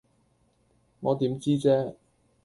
[1.01, 1.93] 我點知啫